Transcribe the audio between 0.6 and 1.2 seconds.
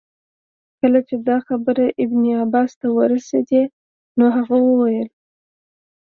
کله چي